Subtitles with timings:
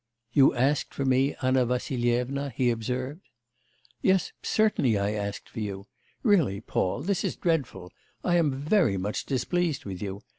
[0.33, 3.21] 'You asked for me, Anna Vassilyevna?' he observed.
[4.01, 5.85] 'Yes, certainly I asked for you.
[6.23, 7.91] Really, Paul, this is dreadful.
[8.23, 10.23] I am very much displeased with you.